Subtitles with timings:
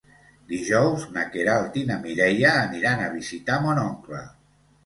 [0.51, 4.27] Dijous na Queralt i na Mireia aniran a visitar mon oncle.